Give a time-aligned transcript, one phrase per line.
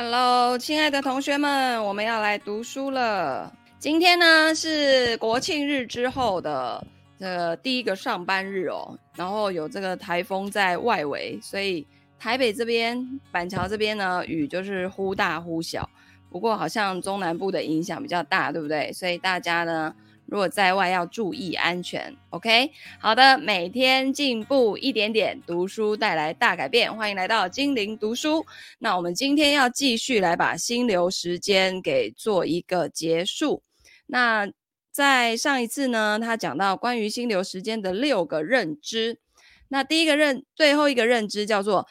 [0.00, 3.52] Hello，亲爱的同学们，我们要来读书了。
[3.80, 6.86] 今天呢是国庆日之后的
[7.18, 11.84] 这第一个上班日哦，然后有这个台风在外围，所以
[12.16, 15.90] 台北这边、板桥这边呢雨就是忽大忽小。
[16.30, 18.92] 不过好像中南部的影响比较大，对不对？
[18.92, 19.92] 所以大家呢。
[20.28, 22.70] 如果在外要注意安全，OK？
[23.00, 26.94] 好的，每天进步一点点，读书带来大改变。
[26.94, 28.44] 欢迎来到精灵读书。
[28.78, 33.62] 那我们今天要继续来把心流时间给做一个结束。
[34.04, 34.52] 那
[34.92, 39.20] 在上一次呢，他讲到关于心流时间的六个认知。
[39.68, 41.88] 那第一个认，最后一个认知叫做。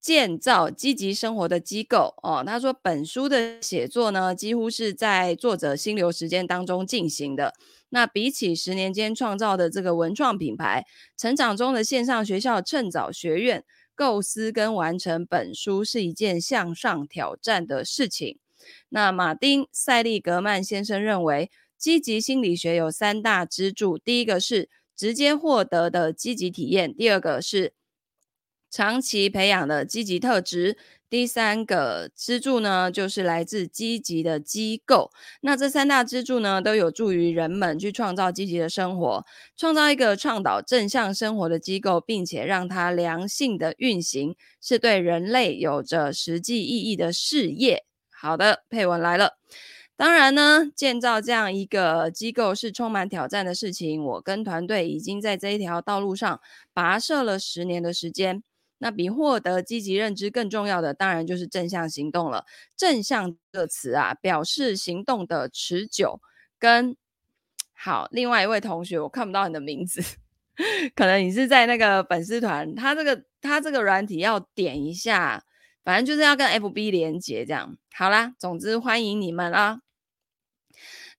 [0.00, 7.52] 建造积极生活的机构哦，他说本书的写作呢，几乎是在作者心流时间当中进行的。
[7.90, 10.86] 那比起十年间创造的这个文创品牌，
[11.18, 13.62] 成长中的线上学校趁早学院，
[13.94, 18.38] 构思跟完成本书是一件向上挑战的事情。
[18.88, 27.74] 那马丁·塞利格曼先生认为，积极心理学有三大支柱：第一个是直接获得的积极体验，第二个是。
[28.70, 30.76] 长期培养的积极特质，
[31.08, 35.10] 第三个支柱呢，就是来自积极的机构。
[35.40, 39.26] 那这三大支柱呢，都有助于人们去创造积极的生活，
[39.56, 47.84] 创造一个倡导正向生活的机构，并且让它良性的运行，是对人类有着实际意义的事业。
[48.08, 49.38] 好的，配文来了。
[49.96, 54.02] 当然呢，建造这样一个机构是充满挑战的事情。
[54.02, 56.40] 我跟团队已经在这一条道路上
[56.72, 58.42] 跋涉了十年的时间。
[58.82, 62.46] 那比获得积极认知更重要的，当然就是正向行动了。
[62.74, 66.18] 正向这个词啊，表示行动的持久
[66.58, 66.96] 跟
[67.74, 68.08] 好。
[68.10, 70.00] 另外一位同学，我看不到你的名字，
[70.96, 75.44] 可能你是在那个粉丝团，他这个他这个软体要点一下，
[75.84, 77.76] 反正就是要跟 FB 连接这样。
[77.92, 79.82] 好啦，总之欢迎你们啊。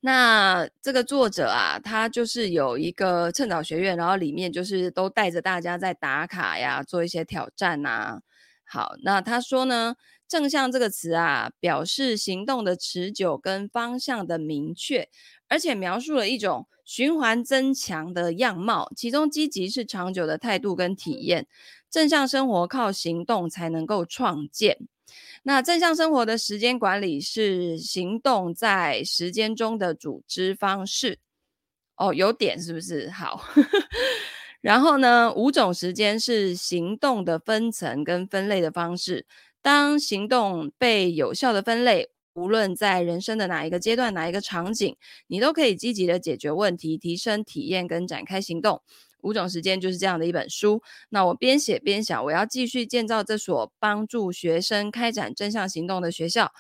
[0.04, 8.20] 那这个作者啊，他就是有一个趁早学院，然后里面就是都带着大家在打卡呀，做一些挑战呐。
[8.66, 9.96] 好，那他说呢，
[10.28, 15.08] 正向这个词啊，表示行动的持久跟方向的明确，
[15.48, 21.46] 而且描述了一种循环增强的样貌，其中积极是长久的态度跟体验，
[21.92, 24.80] 正向生活靠行动才能够创建。
[25.44, 31.20] 那正向生活的时间管理是行动在时间中的组织方式
[31.98, 33.10] 哦，有点是不是？
[33.10, 33.44] 好，
[34.62, 39.26] 然后呢，五种时间是行动的分层跟分类的方式。
[39.62, 44.96] 当行动被有效的分类，无论在人生的哪一个阶段、哪一个场景，
[45.28, 48.82] 你都可以积极的解决问题、提升体验跟展开行动。
[49.22, 50.82] 五种时间就是这样的一本书。
[51.10, 56.52] 那我边写边想，我要继续建造这所帮助学生开展正向行动的学校。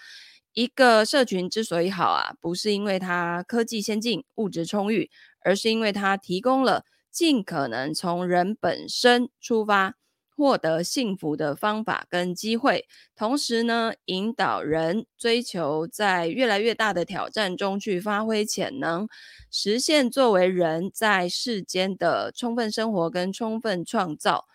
[0.53, 5.09] 一个社群之所以好啊，不是因为它科技先进、物质充裕，
[5.43, 9.95] 而是因为它提供了尽可能从人本身出发，
[10.41, 19.07] 获得幸福的方法跟机会，同时呢，引导人追求在越来越大的挑战中去发挥潜能，
[19.51, 24.47] 实现作为人在世间的充分生活跟充分创造。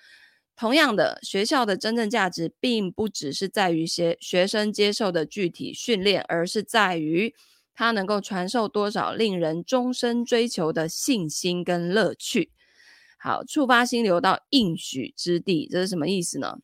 [0.57, 7.33] 同样的，学校的真正价值并不只是在于学学生接受的具体训练，而是在于
[7.73, 12.51] 它能够传授多少令人终身追求的信心跟乐趣。
[13.17, 16.59] 好，触发心流到应许之地，这是什么意思呢？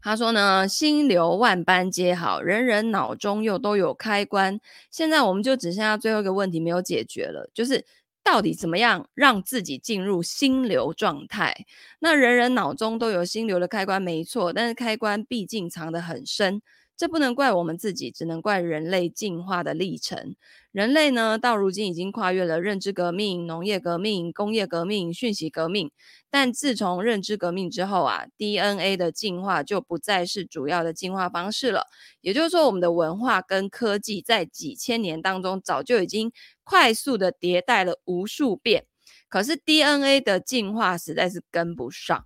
[0.00, 4.60] 他说呢，心流万般皆好，人人脑中又都有开关。
[4.90, 7.84] 现在我们就只剩下最后一个问题没有解决了，就是
[8.24, 11.66] 到底怎么样让自己进入心流状态？
[12.00, 16.60] 那人人脑中都有心流的开关，没错，但是开关毕竟藏得很深。
[16.96, 20.36] 这不能怪我们自己，只能怪人类进化的历程。
[20.70, 25.90] 人类呢，到如今已经跨越了认知革命、农业革命、工业革命、讯息革命。
[26.30, 31.88] 但自从认知革命之后啊，DNA 的进化就不再是主要的进化方式了。
[32.20, 38.86] 也就是说，我们的文化跟科技在几千年当中早就已经快速的迭代了无数遍，
[39.28, 42.24] 可是 DNA 的进化实在是跟不上。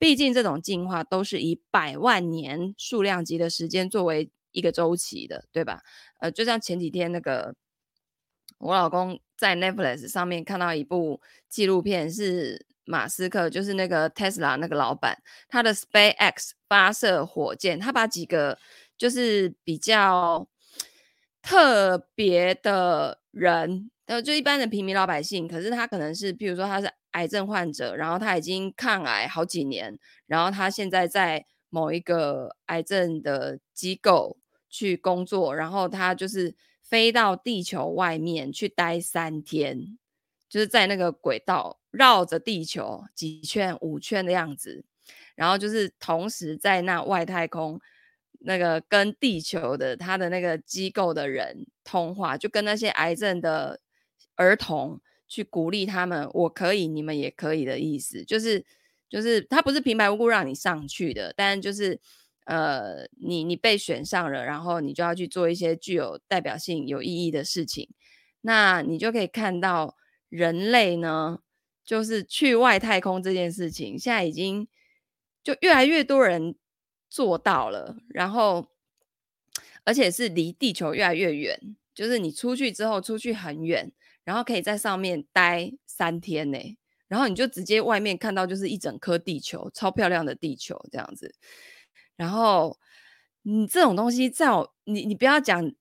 [0.00, 5.82] 毕竟这种进化都是以百万年数量级的时间作为一个周期的，对吧？
[6.20, 7.54] 呃，就像前几天那个，
[8.56, 11.20] 我老公在 Netflix 上面看到一部
[11.50, 18.58] 纪录片，是马斯克，就是那个 Tesla 那个老板，他的 SpaceX 发射火箭，他把几个
[18.96, 20.48] 就是比较
[21.42, 26.90] 特别的人，呃，就一般的平民老百姓，可是他可能是，譬如说他是。
[27.12, 39.98] 癌症患者，然后他已经抗癌好几年，然后他现在在某一个癌症的机构去工作，然后他就是飞到地球外面去待三天，
[40.48, 44.84] 就是在那个轨道绕着地球几圈、五圈的样子，
[45.34, 47.80] 然后就是同时在那外太空
[48.40, 53.80] 那个跟地球的他的那个机构的人通话，就跟那些癌症的
[54.34, 58.66] 儿童去鼓励他们，我可以，你们也可以的意思，就是。
[59.10, 62.00] 就是他不是平白无故让你上去的，但就是，
[62.44, 67.88] 呃，你你被选上了，然后你就要去做一些具有代表性、有意义的事情。
[68.42, 69.96] 那你就可以看到
[70.28, 71.40] 人类呢，
[71.84, 74.68] 就是去外太空这件事情，现在已经
[75.42, 76.54] 就越来越多人
[77.08, 78.68] 做到了，然后
[79.82, 83.90] 而且是离地球越来越远，就是你出去之后出去很远，
[84.24, 86.58] 然后可以在上面待三天呢。
[87.08, 91.34] 然后你就直接外面看到就是一整颗地球，超漂亮的地球这样子。
[92.16, 92.78] 然后
[93.42, 95.72] 你这种东西在我你你不要讲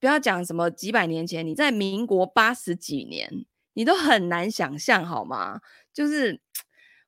[0.00, 3.44] 不要讲什么几百年前，你在民国八十几年，
[3.74, 5.60] 你都很难想象好吗？
[5.92, 6.40] 就是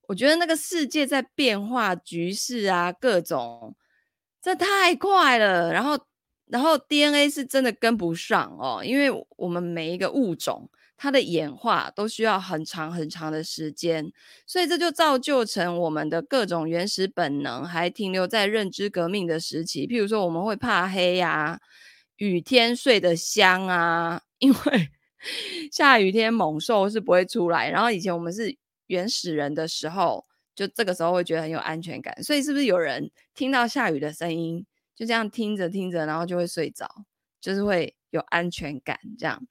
[0.09, 3.75] 我觉得那个世界在变化，局势啊各种，
[4.43, 5.73] 这太快了。
[5.73, 5.99] 然后
[6.47, 10.71] 然后 DNA 是真的跟不上哦，因为我们每一个物种。
[10.97, 14.13] 它的演化都需要很长很长的时间，
[14.47, 19.89] 所以这就造就成我们的各种原始本能还停留在认知革命的时期。
[19.89, 21.61] 譬如说，我们会怕黑呀、
[22.19, 24.89] 雨天睡得香啊，因为
[25.73, 27.69] 下雨天猛兽是不会出来。
[27.69, 28.57] 然后以前我们是
[28.87, 30.25] 原始人的时候，
[30.55, 32.23] 就这个时候会觉得很有安全感。
[32.23, 34.65] 所以是不是有人听到下雨的声音，
[34.97, 36.89] 就这样听着听着，然后就会睡着，
[37.41, 39.43] 就是会有安全感这样？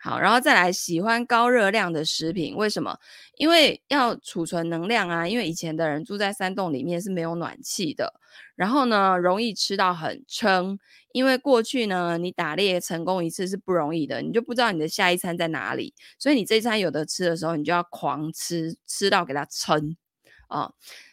[0.00, 2.98] 好，然后再来喜欢高热量的食品，为什么？
[3.36, 5.28] 因为要储存能量啊。
[5.28, 8.12] 因为以前的人住在山洞里面是没有暖气的，
[8.56, 10.76] 然后呢，容易吃到很撑。
[11.12, 19.96] 因为过去呢，你打猎成功一次是不容易的，你就不知道你的下一餐在哪里，所以你这一餐有得吃的时候，你就要狂吃，吃到给它撑
[20.48, 20.72] 啊。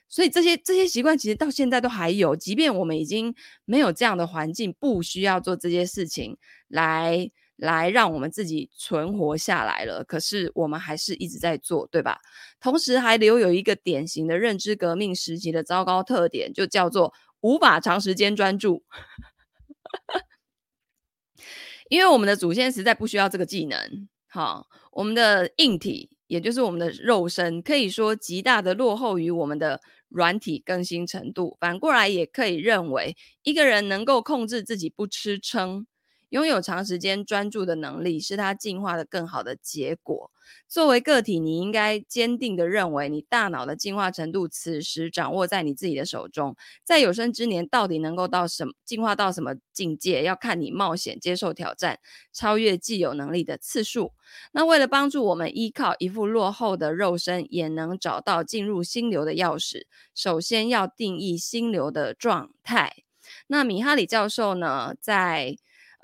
[0.10, 3.34] 所以这些这些习惯其实到现在都还有，即便我们已经
[3.66, 7.32] 没有这样的环境，不需要做这些事情来。
[7.62, 12.18] 来让我们自己存活下来了，可是我们还是一直在做，对吧？
[12.62, 18.86] 同时还留有一个典型的认知革命时期的糟糕特点，就叫做无法长时间专注。
[21.90, 31.58] 因为我们的祖先实在不需要这个技能，好，我们的硬体，也就是我们的肉身，可以说极大的落后于我们的软体更新程度。
[31.60, 35.86] 反过来也可以认为，一个人能够控制自己不吃撑。
[36.30, 40.32] 拥有长时间专注的能力是他进化的更好的结果。
[40.68, 46.56] 作为个体，你应该坚定地认为，你大脑的进化程度此时掌握在你自己的手中。
[46.84, 52.00] 在有生之年，到底能够到什么进化到什么境界，要看你冒险接受挑战，
[52.34, 54.14] 超越既有能力的次数。
[54.52, 59.84] 那为了帮助我们依靠一副落后的肉身，也能找到进入心流的钥匙，
[60.16, 63.04] 首先要定义心流的状态。
[63.48, 65.58] 那米哈里教授呢，在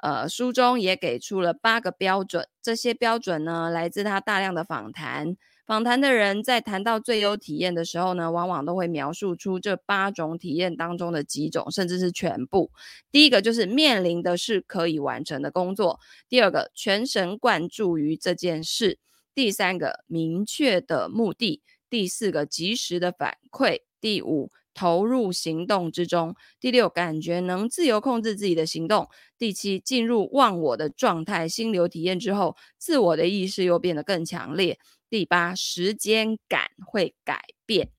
[0.06, 5.36] 呃，书中也给出了八个标准，这些标准呢，来自他大量的访谈。
[5.66, 12.70] 访谈的人在谈到最优体验的时候呢，往往都会描述出这八种体验当中的几种，甚至是全部。
[13.12, 15.98] 第一个就是面临的是可以完成的工作；
[16.30, 19.00] 第二个，全神贯注于这件事；
[19.34, 26.36] 第三个，明确的目的；第四个，及时的反馈；第五，投入行动之中。
[26.60, 29.10] 第六，感觉能自由控制自己的行动。
[29.40, 34.78] 第七，进入忘我的状态，心流体验之后，自我的意识又变得更强烈。
[35.10, 37.90] 第八，时间感会改变。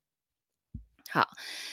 [1.08, 1.30] 好，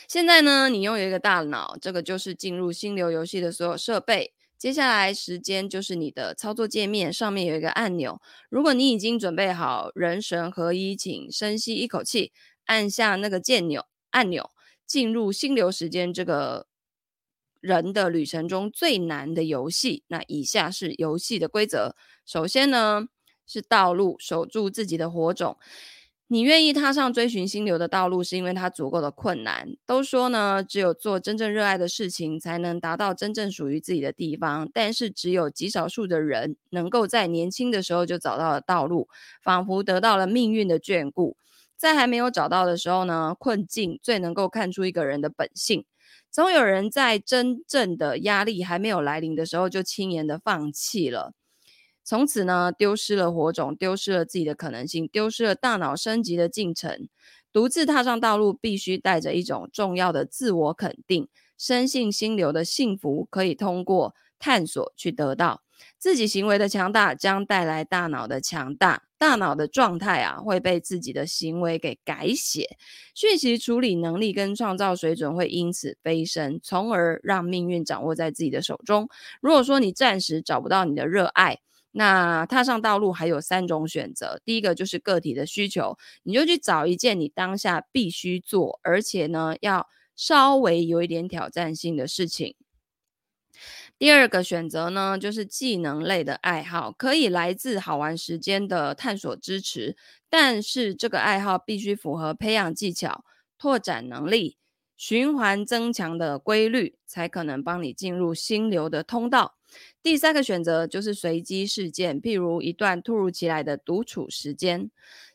[0.08, 4.34] 现在呢，你拥有一个大脑，这个就是进入心流游戏的所有设备。
[4.58, 8.22] 接下来，时间就是你的操作界面，上面有一个按钮。
[8.50, 12.32] 如果你已经准备好，人神合一，请深吸一口气，
[12.66, 14.52] 按下那个键钮按钮。
[14.86, 16.68] 进入心流时间这个
[17.60, 21.96] 人的旅程中最难的游戏，那以下是游戏的规则。
[22.26, 23.08] 首先呢，
[23.48, 25.58] 是道路，守住自己的火种。
[26.28, 29.76] 你愿意踏上追寻心流的道路，是因为它足够的困难。
[29.86, 34.68] 都说呢，只有做真正热爱的事情，才能达到真正属于自己的地方。
[34.74, 39.08] 但是，只有极少数的人能够在年轻的时候就找到了道路，
[39.44, 41.38] 仿佛得到了命运的眷顾。
[41.84, 45.84] 在还没有找到的时候呢，困境最能够看出一个人的本性。
[46.32, 51.34] 总有人在真正的压力还没有来临的时候，就轻言的放弃了，
[52.02, 57.10] 从此呢，丢失了火种，丢失了自己的可能性，丢失了大脑升级的进程。
[57.52, 65.62] 独自踏上道路，必须带着一种重要的自我肯定，深信心流的幸福可以通过探索去得到。
[66.04, 72.76] 自己行为的强大将带来大脑的强大，大脑的状态啊会被自己的行为给改写，
[73.16, 79.08] 讯息处理能力跟创造水准会因此飞升，从而让命运掌握在自己的手中。
[79.40, 81.60] 如果说你暂时找不到你的热爱，
[81.94, 92.56] 那踏上道路还有三种选择，第一个就是个体的需求，你就去找一件你当下必须做，而且呢要稍微有一点挑战性的事情。
[94.00, 99.96] 第二个选择呢，就是技能类的爱好，可以来自好玩时间的探索支持，
[100.30, 103.24] 但是这个爱好必须符合培养技巧、
[103.58, 104.58] 拓展能力、
[104.98, 109.56] 循环增强的规律，才可能帮你进入心流的通道。
[110.02, 114.92] 第三个选择就是随机事件，譬如一段突如其来的独处时间。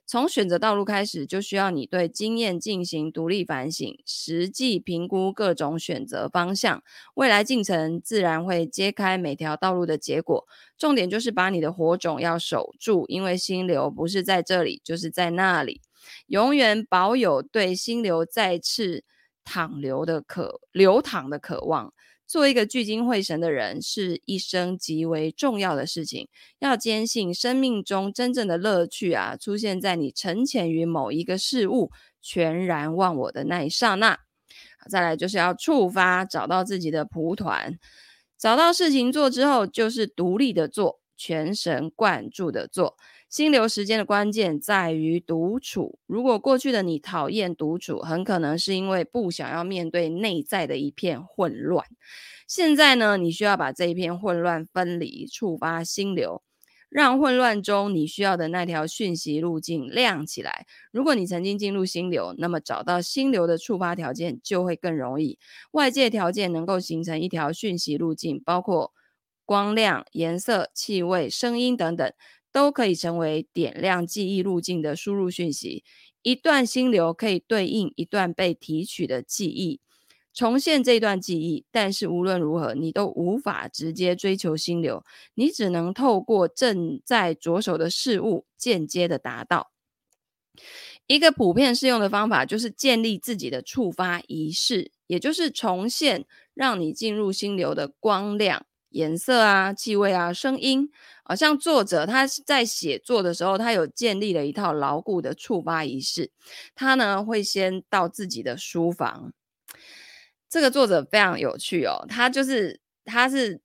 [0.08, 6.82] 从选择道路开始，就需要你对经验进行独立反省，实际评估各种选择方向。
[7.12, 10.46] 未来进程自然会揭开每条道路的结果。
[10.78, 15.82] 重点就是把你的火种要守住，因为心流不是在这里，就是在那里。
[16.28, 19.04] 永远保有对心流再次
[19.44, 21.92] 淌流的渴，流淌的渴望。
[22.28, 26.28] 做一个聚精会神的人是一生极为重要的事情。
[26.58, 34.18] 要坚信生命中真正的乐趣啊，出现在你沉潜于某一个事物，全然忘我的那一刹那。
[34.90, 37.78] 再来就是要触发，找到自己的蒲团，
[38.38, 42.96] 找到事情做之后，就是独立的做，全神贯注的做。
[43.28, 45.98] 心流时间的关键在于独处。
[46.06, 51.84] 如果过去的你讨厌独处，很可能是因为不想要面对内在的一片混乱。
[52.46, 56.42] 现在呢，你需要把这一片混乱分离，触发心流，
[56.88, 60.66] 让混乱中你需要的那条讯息路径亮起来。
[60.90, 65.38] 如果你曾经进入心流，那么找到心流的触发条件就会更容易。
[65.72, 68.94] 外界条件能够形成一条讯息路径，包括
[69.44, 72.10] 光亮、颜色、气味、声音等等。
[72.52, 75.84] 都可以成为点亮记忆路径的输入讯息。
[76.22, 79.80] 一段心流可以对应一段被提取的记忆，
[80.34, 81.64] 重现这段记忆。
[81.70, 89.70] 但是无论如何，你都无法直接追求心流，你只能透过正在着手的事物间接的达到。
[91.06, 98.66] 一个普遍适用的方法就是建立自己的触发仪式，也就是重现让你进入心流的光亮。
[98.90, 100.90] 颜色啊、气味啊、声音，
[101.24, 106.30] 啊像作者他在写作的时候，他有建立了一套牢固的触发仪式。
[106.74, 109.32] 他呢会先到自己的书房，
[110.48, 112.04] 这个作者非常有趣哦。
[112.08, 113.60] 他就是他是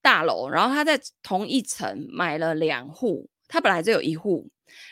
[0.00, 4.48] 大楼，然后他在同一层买了两户，他本来就有一户。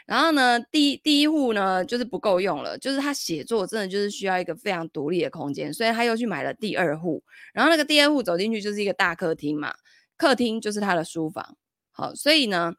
[0.07, 7.23] 然后呢，第一第一户呢就是不够用了，就是他写作真的就是需要一个非常独立的空间，所以他又去买了第二户。
[7.53, 9.75] 然后那个第二户走进去就是一个大客厅嘛，
[10.17, 11.57] 客厅就是他的书房。
[11.93, 12.75] 好，所以呢，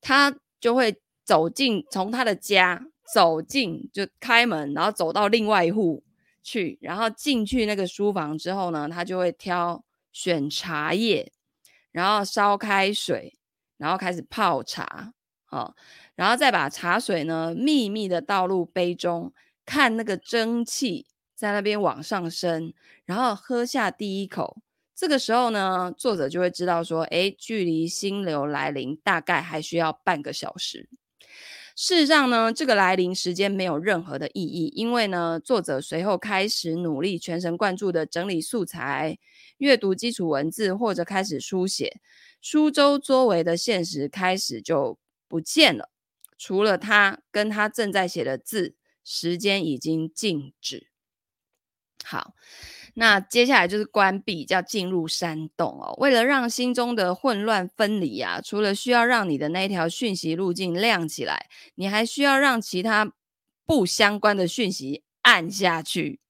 [0.00, 6.02] 他就会走进，从他的家走进，就开门，然后走到另外一户
[6.42, 11.30] 去，然后进去那个书房之后呢，他就会挑选茶叶，
[11.92, 13.35] 然后烧开水，
[13.76, 15.12] 然后开始泡茶。
[15.44, 15.74] 好。
[16.14, 19.32] 然后再把茶水呢秘密的倒入杯中，
[19.64, 22.72] 看那个蒸汽在那边往上升，
[23.04, 24.58] 然后喝下第一口。
[24.94, 30.88] 这个时候呢，作者就会知道说，诶，距离心流来临大概还需要半个小时。
[31.76, 39.18] 事实上呢，这个来临时间没有任何的意义，因为呢，作者随后开始努力全神贯注的整理素材、
[39.58, 42.00] 阅读基础文字，或者开始书写，
[42.40, 45.90] 书周围的现实开始就不见了。
[46.38, 50.88] 除了他跟他正在写的字，时间已经静止。
[52.02, 52.34] 好，
[52.98, 55.94] 那接下来就是关闭，叫进入山洞哦。
[55.98, 63.12] 为了让心中的混乱分离啊，除了需要让你的那条讯息路径亮起来，你还需要让其他
[63.66, 66.20] 不相关的讯息暗下去。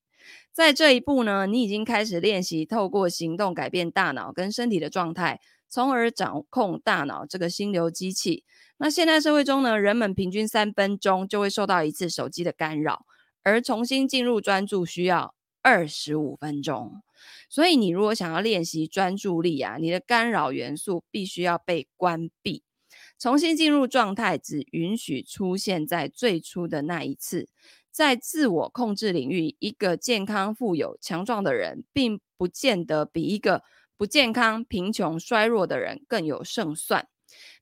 [0.52, 8.42] 在这一步呢，你已经开始练习透过行动改变大脑跟身体的状态，从而掌控大脑这个心流机器。
[8.78, 13.06] 那现代社会中呢，人们平均三分钟就会受到一次手机的干扰，
[13.44, 15.35] 而重新进入专注需要
[15.66, 17.02] 二十五分钟。
[17.48, 22.62] 所以你如果想要练习专注力啊，你的干扰元素必须要被关闭，
[23.18, 27.48] 重新进入状态只允许出现在最初的那一次。
[27.90, 33.64] 在自我控制领域，一个健康、富有、强壮的人，并不见得比一个
[33.96, 37.08] 不健康、贫穷、衰弱的人更有胜算。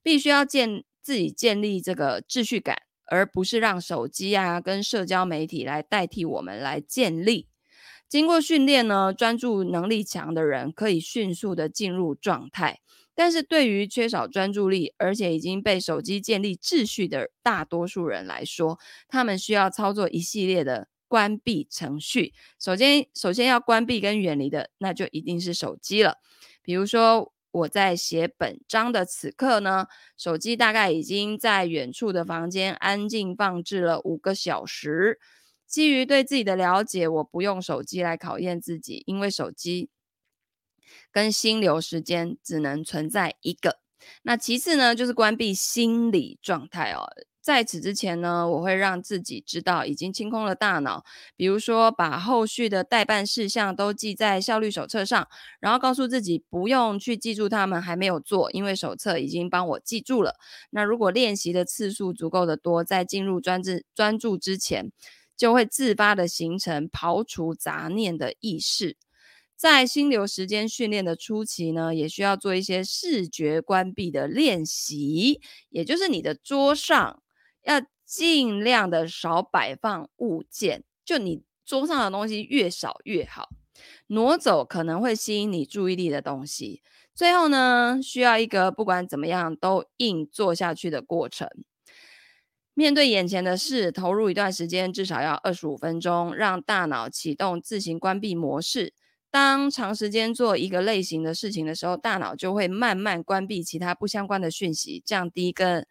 [0.03, 0.85] 必须要建。
[1.05, 7.47] 自己建立这个秩序感，而不是让手机啊跟社交媒体来代替我们来建立。
[8.09, 12.81] 经过训练呢，专注能力强的人可以迅速的进入状态。
[13.17, 22.35] 但是对于缺少专注力，而且已经被手机建立秩序的大多数人来说，他们需要操作一系列的关闭程序。
[22.61, 26.17] 首先，首先要关闭跟远离的，那就一定是手机了。
[26.61, 35.21] 比如说，我在写本章的此刻呢，手机大概已经在远处的房间安静放置了五个小时。
[35.75, 39.91] 基于对自己的了解，我不用手机来考验自己，因为手机
[41.11, 43.81] 跟心流时间只能存在一个。
[44.23, 47.03] 那其次呢，就是关闭心理状态哦。
[47.41, 51.05] 在此之前呢，我会让自己知道已经清空了大脑，
[51.35, 55.27] 比如说把后续的待办事项都记在效率手册上，
[55.59, 60.37] 然后告诉自己不用去记住他们还没有做，因为手册已经帮我记住了。
[60.71, 64.93] 那如果练习的次数足够的多，在进入专注专注之前，
[65.37, 68.97] 就会自发的形成刨除杂念的意识。
[69.57, 77.23] 在心流时间训练的初期呢，也需要做一些视觉关闭的练习，也就是你的桌上
[77.63, 83.51] 要尽量的少摆放物件，就你桌上的东西越少越好，
[84.09, 86.83] 挪走可能会吸引你注意力的东西。
[87.15, 91.49] 最后呢，需要一个不管怎么样都硬做下去的过程。
[92.75, 98.93] 面对眼前的事，投入一段时间，至少要二十五分钟，让大脑启动自行关闭模式。
[99.31, 105.87] 当长时间做一个类型的事情的时候，大脑就会慢慢关闭其他不相关的讯息，降低跟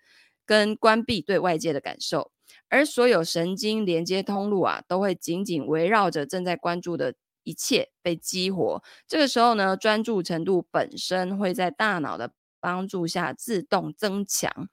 [0.45, 2.31] 跟关闭对外界的感受。
[2.69, 7.13] 而所有神经连接通路啊，都会紧紧围绕着正在关注的
[7.43, 8.83] 一切被激活。
[9.07, 12.31] 这个时候呢，专注程度本身会在大脑的
[12.63, 14.69] 帮助下自动增强。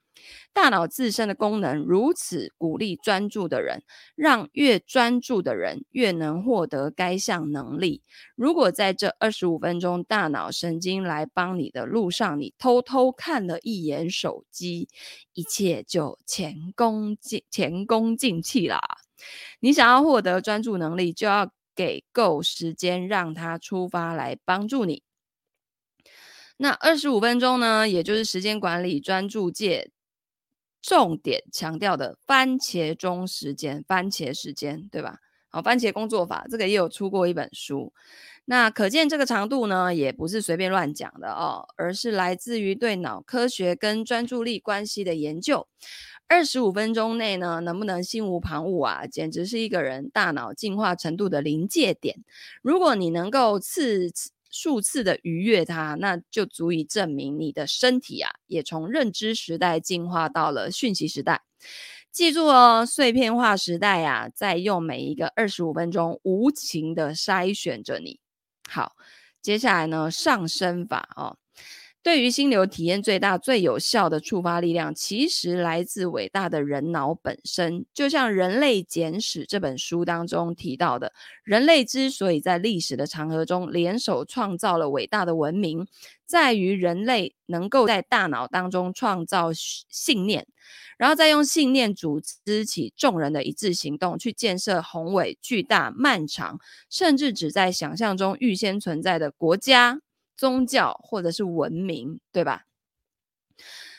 [0.53, 3.83] 大脑自身的功能如此鼓励专注的人，
[4.15, 8.01] 让越专注的人越能获得该项能力。
[8.35, 14.87] 如果在这二十五分钟大脑神经来帮你的路上，你偷偷看了一眼手机，
[15.33, 18.79] 一切就前功尽前功尽弃啦。
[19.59, 25.01] 你想要获得专注能力，就要给够时间让它出发来帮助你。
[26.61, 29.89] 那二十五分钟呢，也就是时间管理专注界。
[30.79, 35.17] 重点强调的番茄钟时间，番茄时间，对吧？
[35.49, 37.91] 好，番茄工作法这个也有出过一本书。
[38.45, 45.67] 那可见这个长度呢，也不是随便乱讲的哦，而是来自于对脑科学跟专注力关系的研究。
[46.27, 49.07] 二十五分钟内呢，能不能心无旁骛啊？
[49.07, 52.23] 简直是一个人大脑进化程度的临界点。
[52.61, 61.41] 如果你能够次次数次的愉悦它，那就足以证明你的身体啊，也从认知时代进化到了讯息时代。
[62.11, 68.19] 记住哦，碎片化时代啊，在用每一个二十五分钟无情的筛选着你。
[68.69, 68.95] 好，
[69.41, 71.37] 接下来呢，上升法哦。
[72.03, 77.85] 对于心流体验最大、最有效的触发力量，其实来自伟大的人脑本身。
[77.93, 85.85] 就像《人类简史》这本书当中提到的，人类之所以在历史的长河中联手创造了伟大的文明，
[86.25, 90.47] 在于人类能够在大脑当中创造信念，
[90.97, 96.59] 然后再用信念组织起众人的一致行动，去建设宏伟、巨大、漫长，
[96.89, 100.01] 甚至只在想象中预先存在的国家。
[100.41, 102.63] 宗教或者是文明，对吧？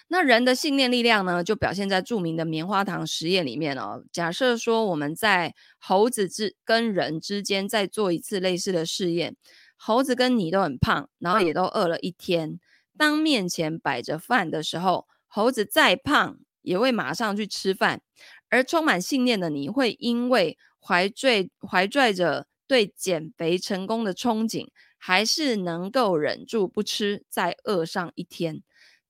[0.09, 4.03] 那人的信念力量呢，就表现在著名的棉花糖实验里面哦。
[4.11, 9.37] 假设说我们在猴子之跟人之间再做一次类似的试验，
[9.77, 12.59] 猴子跟你都很胖，然后也都饿了一天。
[12.99, 18.03] 当面前摆着饭的时候，猴子再胖也会马上去吃饭，
[18.49, 24.67] 而充满信念的你会因为怀揣怀揣着对减肥成功的憧憬。
[25.05, 28.63] 还是能够忍住不吃，再饿上一天。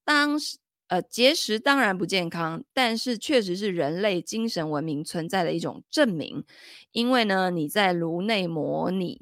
[0.06, 6.44] 当时，呃，节食当然不健康，但是确实是人类精神文明存在的一种证明。
[6.92, 9.20] 因为呢，你在颅内模拟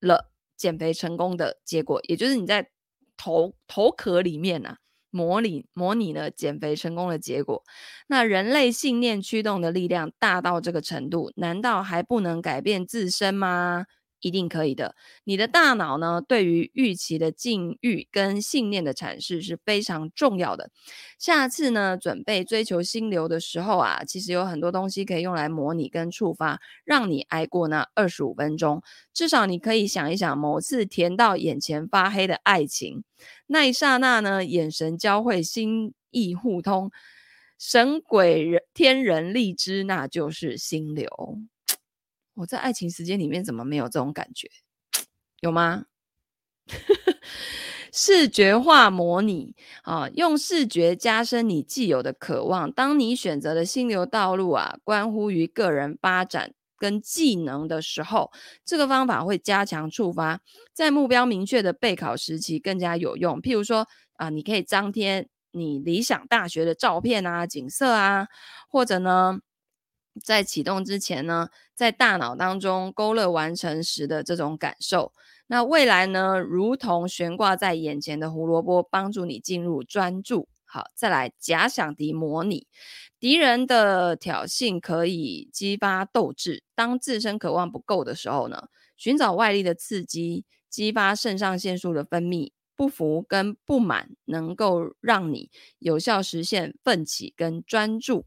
[0.00, 2.70] 了减肥成功的结果，也就是你在
[3.16, 4.78] 头头壳里面啊，
[5.10, 7.62] 模拟模拟了减肥成功的结果。
[8.08, 13.86] 那人类信念驱动的力量大到这个程度，难道还不能改变自身吗？
[14.22, 14.94] 一定可以的。
[15.24, 20.70] 你的大脑呢，对于预期的境遇跟信念的阐释是非常重要的。
[21.18, 28.82] 下次呢，准备追求心流的时候啊，其实有很多东西可以用来模拟跟触发，让你挨过那二十五分钟。
[29.12, 33.04] 至少你可以想一想，某次甜到眼前发黑的爱情，
[33.46, 36.90] 那一刹那呢，眼神交汇，心意互通。
[37.58, 41.08] 神鬼人天人力之，那就是心流。
[42.34, 44.48] 我在爱情时间里面怎么没有这种感觉？
[45.40, 45.84] 有吗？
[47.92, 52.72] 视觉化模拟啊，用视觉加深你既有的渴望。
[52.72, 58.30] 当你选择的心流道路啊，关乎于个人发展跟技能的时候，
[58.64, 60.40] 这个方法会加强触发，
[60.72, 63.42] 在目标明确的备考时期更加有用。
[63.42, 68.28] 譬如说啊，你可以张贴你理想大学的照片啊、景色啊，
[68.70, 69.40] 或者呢，
[70.22, 75.12] 在启动之前呢，在大脑当中勾勒完成时的这种感受。
[75.46, 80.48] 那未来呢，如同悬挂在眼前的胡萝卜，帮助你进入专注。
[80.64, 82.66] 好，再来假想敌模拟，
[83.20, 86.62] 敌人的挑衅可以激发斗志。
[86.74, 92.52] 当自身渴望不够的时候呢，寻找外力的刺激，激发肾上腺素的分泌。
[92.74, 98.24] 不服跟不满能够让你有效实现奋起跟专注。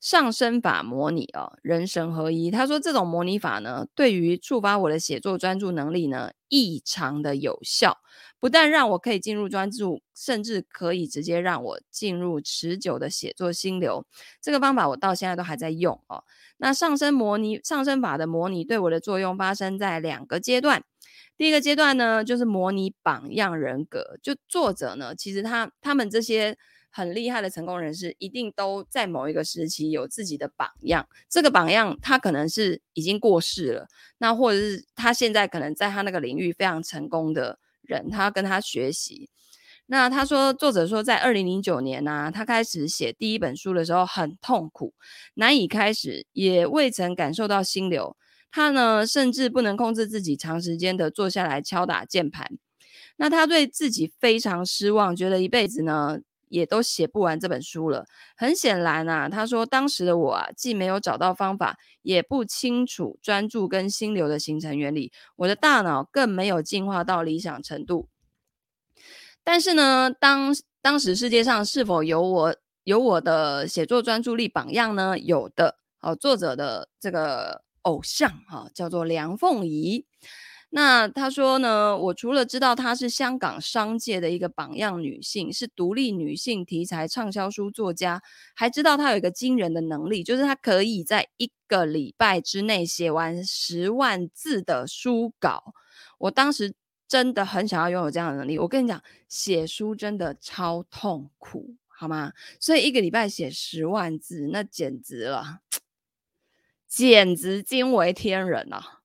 [0.00, 2.50] 上升法模拟哦，人神合一。
[2.50, 7.98] 他说这种模拟法呢，对于触发我的写作专注能力呢，异常的有效。
[8.40, 14.06] 不但让我可以进入专注，甚至可以直接让我进入持久的写作心流。
[14.40, 16.22] 这个方法我到现在都还在用哦。
[16.58, 20.84] 那上升模拟上升法的模拟对我的作用发生在两个阶段。
[21.36, 24.16] 第一个阶段呢，就是模拟榜样人格。
[24.22, 26.56] 就作者呢，其实他他们这些。
[26.90, 31.08] 很厉害的成功人士，一定都在某一个时期有自己的榜样。
[31.28, 39.30] 这个榜样，他可能是已经过世了，那或者是他现在可能在他那个领域非常成功的人，他要跟他学习。
[39.90, 44.92] 那他说，作者说，在二零零九年呢、他开始写第一本书的时候很痛苦，
[45.34, 48.14] 难以开始，也未曾感受到心流。
[48.50, 52.58] 他呢，甚至不能控制自己长时间的坐下来敲打键盘。
[53.16, 56.18] 那他对自己非常失望，觉得一辈子呢。
[56.50, 58.06] 也都写不完这本书了。
[58.36, 68.08] 很显然啊，他说当时的我啊，既没有找到方法，也不清楚专注跟心流的形成原理，我的大脑更没有进化到理想程度。
[69.44, 75.18] 但是呢，当当时世界上是否有我有我的写作专注力榜样呢？
[75.18, 80.06] 有的，好，作者的这个偶像哈，叫做梁凤仪。
[80.70, 88.22] 那他说呢，我除了知道她是香港商界的一个榜样女性，是独立女性题材畅销书作家，
[88.54, 95.72] 还知道她有一个惊人的能力，就是她可以在一个礼拜之内写完十万字的书稿。
[96.18, 96.74] 我当时
[97.08, 98.58] 真的很想要拥有这样的能力。
[98.58, 102.34] 我跟你讲，写书真的超痛苦，好吗？
[102.60, 105.60] 所以一个礼拜写十万字，那简直了，
[106.86, 108.97] 简直惊为天人啊！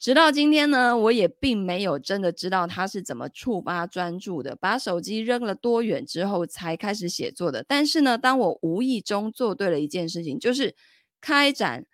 [0.00, 7.62] 直到今天呢，我也并没有真的知道他是怎么触发专注的，把手机扔了多远之后才开始写作的。
[7.68, 10.74] 但是呢，当我无意中做对了一件事情，就是
[11.20, 11.84] 开展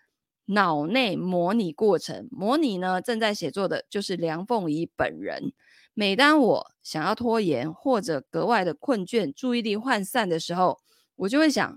[0.45, 2.29] 脑内模拟过程。
[2.31, 5.53] 模拟呢，正在写作的就是梁凤仪本人。
[5.93, 10.79] 每当我想要拖延或者格外的困倦、注意力涣散的时候，
[11.17, 11.77] 我就会想：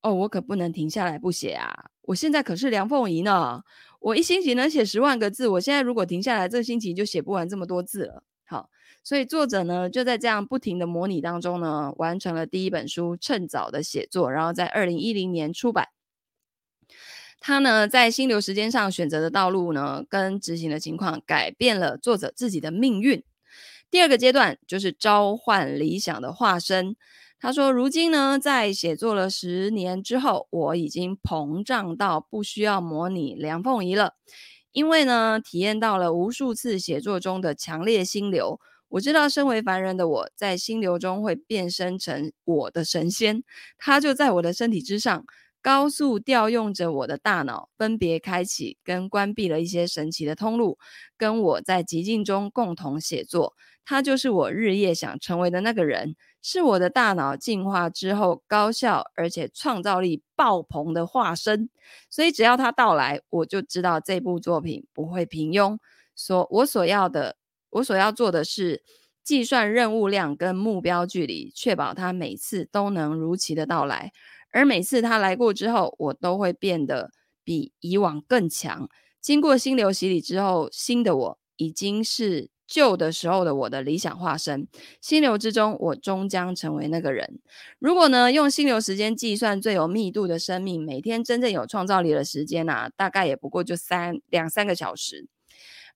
[0.00, 1.90] 哦，我可不能停下来不写啊！
[2.02, 3.62] 我现在可是梁凤仪呢。
[4.00, 8.22] 我一星期能写十万个字，我现在如果停下来，这星期就写不完这么多字了。
[8.46, 8.70] 好，
[9.02, 15.88] 所以作者呢就在这样不停的模拟当中呢，完成了第一本书，趁早的写作，然后在二零一零年出版。
[17.40, 23.22] 他呢在心流时间上选择的道路呢，跟执行的情况改变了作者自己的命运。
[23.90, 26.96] 第二个阶段就是召唤理想的化身。
[27.40, 34.14] 他说：“如今呢，在写作了十年之后，我已经膨胀到不需要模拟梁凤仪了，
[34.72, 38.58] 因为呢，体验到了无数次写作中的强烈心流。
[38.88, 43.44] 我知道，身为凡人的我在心流中会变身成我的神仙，
[43.78, 45.24] 他就在我的身体之上，
[45.62, 50.78] 高速调用着我的大脑，分别开启跟关闭了一些神奇的通路，
[51.16, 53.54] 跟我在极境中共同写作。
[53.88, 61.68] 他就是我日夜想成为的那个人。”是我的大脑进化之后高效而且创造力爆棚的化身，
[62.08, 65.78] 所以只要他到来，我就知道这部作品不会平庸。
[66.14, 67.36] 所我所要的，
[67.70, 68.84] 我所要做的是
[69.24, 74.12] 计算任务量跟目标距离，确保他每次都能如期的到来。
[74.52, 77.10] 而每次他来过之后，我都会变得
[77.42, 78.88] 比以往更强。
[79.20, 82.50] 经过心流洗礼之后，新的我已经是。
[82.68, 84.68] 旧的时候的我的理想化身，
[85.00, 87.40] 心流之中，我终将成为那个人。
[87.78, 95.26] 如果呢，用心流时间计算最有密度的生命，每天真正有创造力的时间啊，大概也不过就三两三个小时。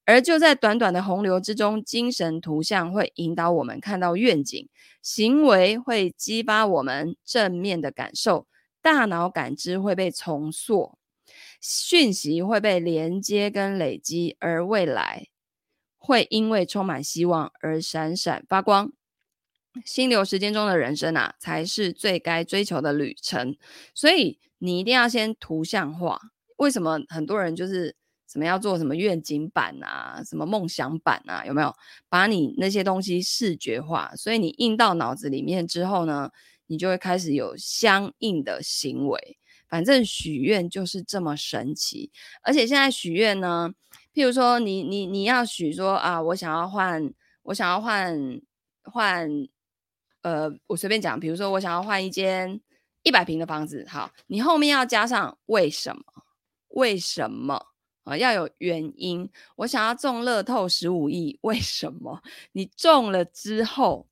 [0.05, 4.69] 而就在短短的洪流之中，精神图像会引导我们看到愿景，
[5.01, 8.49] 行为会激发我们正面的感受，
[8.81, 10.99] 大脑感知会被重塑，
[11.61, 15.29] 讯息会被连接跟累积，而未来
[16.03, 18.93] 会因为充满希望而闪闪发光。
[19.85, 23.57] 心流时间中的人生啊，才是最该追求的旅程。
[23.95, 26.21] 所以你一定要先图像化。
[26.57, 27.95] 为什么很多人就是
[28.29, 31.47] 什么要做什么愿景版啊，什么梦想版啊？
[31.47, 31.75] 有没有
[32.09, 34.13] 把你那些东西视觉化？
[34.17, 36.31] 所以你印到脑子里面之后呢，
[36.67, 39.39] 你就会开始有相应的行为。
[39.69, 42.13] 反正许愿就是这么神奇。
[42.43, 43.73] 而且现在许愿呢，
[44.15, 48.41] 譬如说你你你要许说啊，我想要换，我想要换
[48.85, 49.29] 换。
[50.25, 52.61] 呃，我随便讲，比如说我想要换一间
[53.03, 56.05] 一百平的房子，好，你后面要加上为什么？
[56.69, 57.61] 为什么
[58.05, 58.17] 啊？
[58.17, 59.29] 要有原因。
[59.57, 62.23] 我想要中乐透十五亿，为什么？
[62.53, 64.07] 你中了之后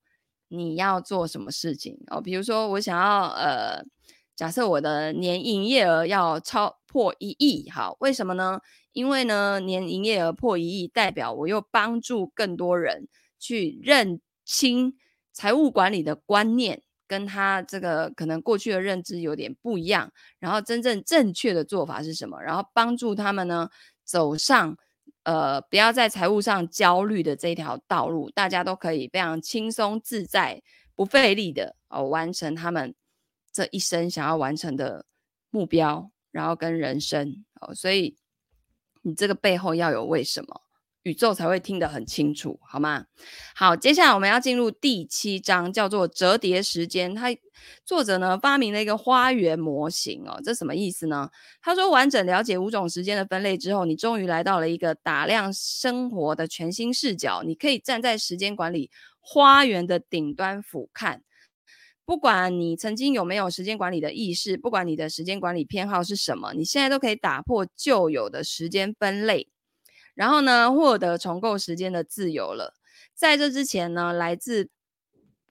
[0.49, 1.97] 你要做什么事情？
[2.09, 3.81] 哦，比如说我想要呃，
[4.35, 8.59] 假设我的年营业额要超破一亿，好，为什么呢？
[8.93, 13.07] 因为呢，年营业额破一亿，代表我又帮助更多人
[13.39, 14.97] 去认清。
[15.33, 22.43] 财务管理的观念跟他这个可能过去的认知有点不一样，然后真正正确的做法是什么？
[22.43, 23.69] 然后帮助他们呢
[24.05, 24.77] 走上
[25.23, 30.61] 呃不要在财务上焦虑的这条道路，大家都可以非常轻松自在、
[30.97, 32.93] 不费力的哦完成他们
[33.53, 35.07] 这一生想要完成的
[35.51, 38.17] 目标，然后跟人生哦，所以
[39.03, 40.63] 你这个背后要有为什么？
[41.05, 43.07] 宇宙才会听得很清楚，好吗？
[43.57, 47.15] 好，接下来我们要进入第七章，叫做折叠时间。
[47.15, 47.29] 它
[47.87, 51.31] 作者呢发明了一个花园模型哦，这什么意思呢？
[51.63, 57.43] 他说，完整了解五种时间的分类之后，你终于来到了一个打量生活的全新视角。
[57.43, 58.91] 你可以站在时间管理
[59.21, 61.21] 花园的顶端俯瞰，
[62.11, 69.47] 不管你曾经有没有时间管理的意识，不管你的时间管理偏好是什么，你现在都可以打破旧有的时间分类。
[70.17, 72.75] 然后呢，获得重构时间的自由了。
[73.15, 74.71] 在这之前呢，来自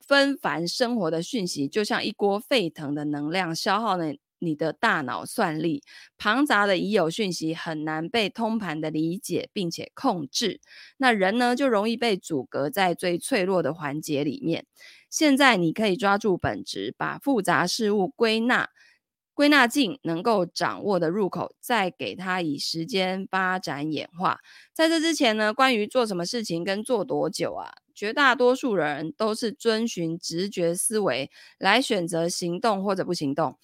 [0.06, 4.08] 纷繁生活的讯息，就像一锅沸腾的能量，消耗了
[4.40, 5.82] 你的大脑算力。
[6.18, 10.60] 庞杂的已有讯息很难被通盘的理解并且控制，
[10.98, 14.66] 那人呢，就容易被阻隔在最脆弱的环节里面。
[15.10, 18.70] 现在你可以抓住本质，把复杂事物归纳。
[19.34, 24.42] 归纳进能够掌握的入口，再给它以时间发展演化。
[24.74, 33.58] 在这之前呢，关于做什么事情跟做多久啊，绝大多数人都是遵循直觉思维来选择行动或者不行动，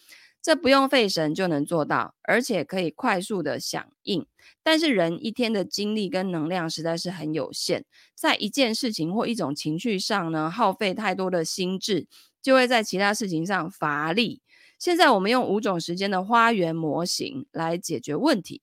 [0.45, 4.27] 这不用费神就能做到，而且可以快速的响应。
[4.61, 12.05] 但是人一天的精力跟能量实在是很有限，在一件事情或一种情绪上呢，耗费太多的心智，
[12.43, 14.43] 就会在其他事情上乏力。
[14.77, 18.61] 现在我们用五种时间的花园模型来解决问题。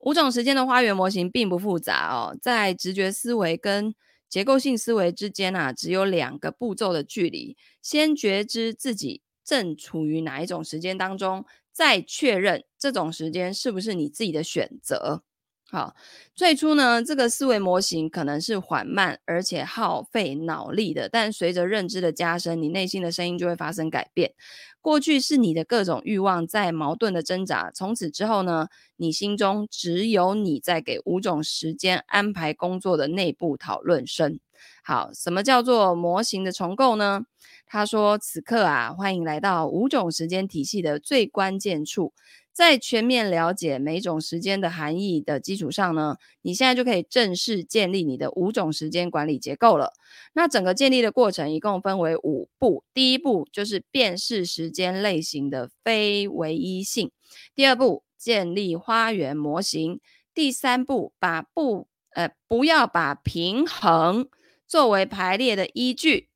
[0.00, 3.94] 五种时间的花园模型并不复杂哦，在直觉思维跟
[4.28, 7.56] 结构性思维之间啊，只有两个步骤的距离。
[7.80, 15.22] 先觉知自己正处于哪一种时间当中，再确认这种时间是不是你自己的选择。
[15.70, 15.96] 好，
[16.36, 24.34] 最初呢，这个思维模型可能是缓慢而且耗费脑力的，但随着认知的加深，你内心的声音就会发生改变。
[24.80, 34.38] 过去是你的各种欲望在矛盾的挣扎，从此之后呢，你心中只有你在给五种时间安排工作的内部讨论声。
[34.82, 37.26] 好，什么叫做模型的重构呢？
[37.66, 42.12] 他说：“此刻啊，欢迎来到五种时间体系的最关键处。”
[42.52, 49.92] 在全面了解每种时间的含义的基础上呢，你现在就可以正式建立你的五种时间管理结构了。
[50.34, 57.08] 那整个建立的过程一共分为五步，第一步就是辨识时间类型的非唯一性；
[57.56, 59.98] 第二步建立花园模型；
[60.32, 64.28] 第三步把不呃不要把平衡
[64.74, 66.26] 作为排列的依据；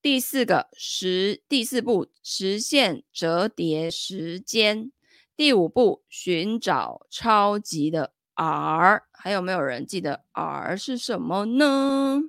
[0.00, 4.92] 第四个实第四步实现折叠时间。
[5.36, 12.20] 第五步，寻找超级的 R，还有没有人记得 R 是什么呢？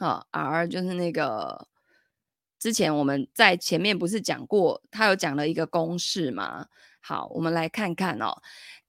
[0.00, 1.68] 好，R 就是那个
[2.58, 6.66] 之前我们在前面不是讲过，他有讲了一个公式吗？
[7.00, 8.42] 好，我们来看看哦。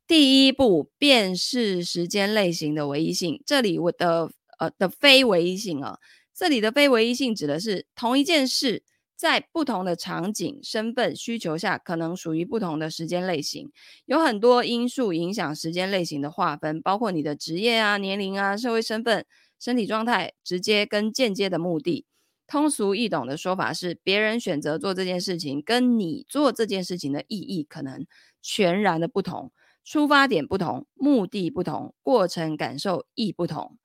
[0.08, 5.98] 第一步，辨识时间类型的唯一性，这里我的呃的非唯一性啊，
[6.34, 8.84] 这里的非唯一性指的是同一件事。
[9.22, 13.70] 在不同的场景、身份、需求下，可能属于不同的时间类型。
[14.08, 19.24] 有很多因素影响时间类型的划分，包括你的职业啊、年龄啊、社会身份、
[19.60, 22.08] 身体状态、直接跟间接的目的。
[22.48, 28.08] 通俗易懂的说法是，别人选择做这件事情，跟你做这件事情的意义可能
[28.42, 29.52] 全然的不同，
[29.86, 33.78] 出发点不同，目的不同，过程感受亦不同。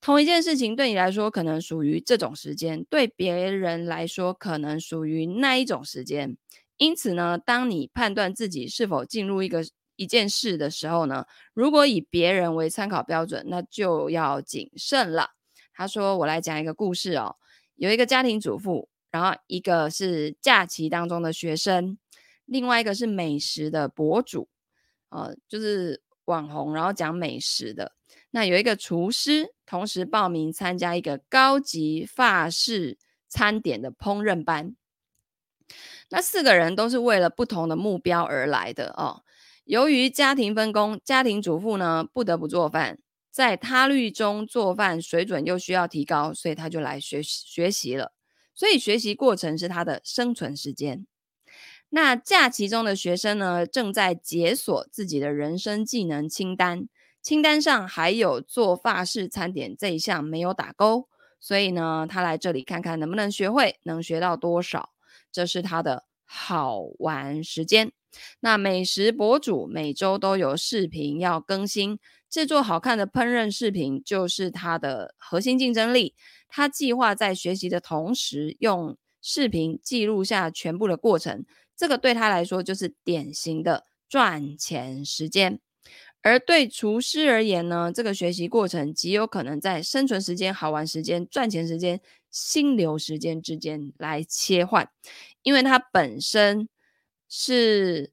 [0.00, 6.36] 同一件事情对你来说可能属于这种时间，对别人来说可能属于那一种时间。
[6.78, 9.62] 因此呢，当你判断自己是否进入一个
[9.96, 15.32] 一件事的时候呢，如果以别人为参考标准，那就要谨慎了。
[15.74, 17.36] 他说：“我来讲一个故事哦。”
[17.76, 21.98] 有一个家庭主妇，然后一个是假期当中的学生，
[22.46, 24.48] 另外一个是美食的博主，
[25.10, 27.92] 呃，就是网红，然后讲美食的。
[28.30, 34.76] 那有一个厨师，同时报名参加一个高级法式餐点的烹饪班。
[36.08, 39.22] 那四个人都是为了不同的目标而来的哦。
[39.64, 42.98] 由于家庭分工，家庭主妇呢不得不做饭。
[43.30, 48.12] 在他律中做饭水准又需要提高，所以他就来学学习了。
[48.52, 51.06] 所以学习过程是他的生存时间。
[51.90, 56.88] 那假期中的学生呢，正在解锁自己的人生技能清单，
[57.22, 64.90] 清单上还有做法式餐点这一项没有打勾，所以呢，他来这里看看能不能学会，能学到多少，
[65.30, 67.92] 这是他的好玩时间。
[68.40, 76.14] 那美食博主每周都有视频要更新，制作好看的烹饪视频就是他的核心竞争力。
[76.48, 81.44] 他计划在学习的同时，用视频记录下全部的过程，
[81.76, 85.60] 这个对他来说就是典型的赚钱时间。
[86.22, 94.90] 而对厨师而言呢，这个学习过程极有可能在生存时间、好玩时间、赚钱时间、心流时间之间来切换，
[95.42, 96.68] 因为他本身。
[97.32, 98.10] 是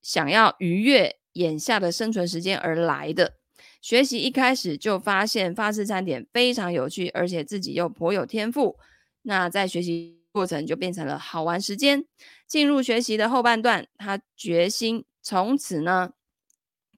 [0.00, 3.34] 想要逾越眼下的生存时间而来的。
[3.82, 8.78] 学习一开始就发现法式餐点非常有趣，而且自己又颇有天赋。
[9.20, 12.06] 那在学习过程就变成了好玩时间。
[12.46, 16.12] 进入学习的后半段，他决心从此呢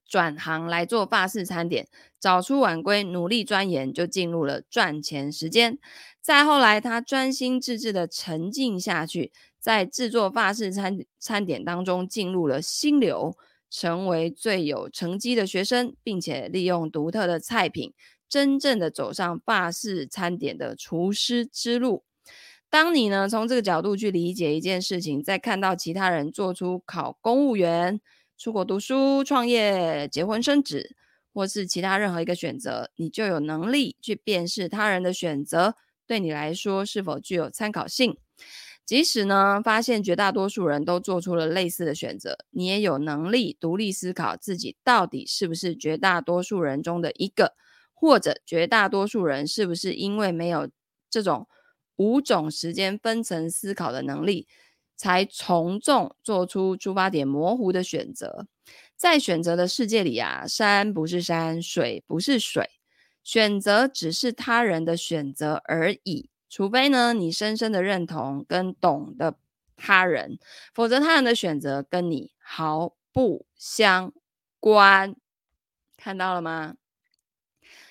[0.09, 1.88] 转行来做法式餐点，
[2.19, 5.79] 早出晚归，努力钻研，就进入了赚钱时间。
[6.21, 9.33] 再后来，他专心致志的沉浸下去。
[9.59, 13.37] 在制作法式餐餐点当中进入了心流，
[13.69, 17.92] 成为最有成绩的学生，并且利用独特的菜品，
[18.29, 22.05] 真正的走上法式餐点的厨师之路。
[22.71, 28.01] 当你呢从这个角度去理解一件事情，再看到其他人做出考公务员、
[28.38, 30.94] 出国读书、创业、结婚生子，
[31.33, 35.75] 或是其他任何一个选择，你就有能力去辨识他人的选择
[36.07, 38.16] 对你来说是否具有参考性。
[38.85, 47.55] 即使呢，发现绝大多数人都做出了类似的选择，你也有能力独立思考自己到底是不是绝大多数人中的一个，
[47.92, 50.68] 或者绝大多数人是不是因为没有
[51.11, 51.49] 这种
[51.96, 54.46] 五种时间分层思考的能力，
[54.96, 58.46] 才从众做出出发点模糊的选择。
[58.96, 62.70] 在选择的世界里啊，山不是山，水不是水，
[63.22, 66.30] 选择只是他人的选择而已。
[66.48, 69.37] 除非呢，你深深的认同跟懂得
[69.76, 70.38] 他人，
[70.72, 74.12] 否则他人的选择跟你毫不相
[74.59, 75.14] 关。
[75.96, 76.76] 看到了吗？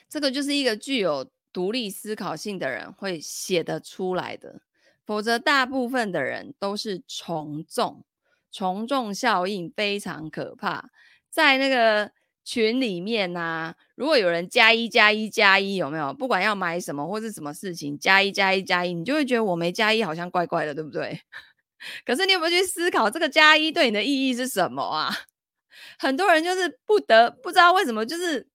[0.10, 4.62] 这个就是一个具有独立思考性的人会写得出来的，
[5.06, 8.04] 否则大部分的人都是从众，
[8.52, 10.90] 从众效应非常可怕，
[11.30, 12.12] 在那个。
[12.48, 16.14] 群里面呐、如果有人加一加一加一，有没有？
[16.14, 21.20] 不管要买什么或是什么事情，加一加一加一，你就会觉得我没加一好像怪怪的，对不对？
[22.06, 25.10] 可是你有没有去思考这个加一对你的意义是什么啊？
[25.98, 28.48] 很多人就是不得不知道为什么，就是